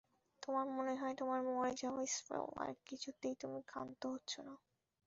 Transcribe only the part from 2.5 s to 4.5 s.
আর কিছুতেই তুমি ক্ষান্ত হচ্ছ